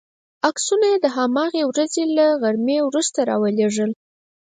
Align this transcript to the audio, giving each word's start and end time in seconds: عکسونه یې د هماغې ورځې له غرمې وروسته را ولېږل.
عکسونه 0.49 0.85
یې 0.91 0.97
د 1.03 1.07
هماغې 1.17 1.63
ورځې 1.71 2.03
له 2.17 2.25
غرمې 2.41 2.77
وروسته 2.83 3.19
را 3.29 3.35
ولېږل. 3.43 3.91